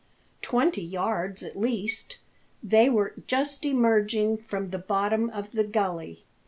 [0.41, 2.17] Twenty yards at least.
[2.63, 6.23] They were just emerging from the bottom of the gully.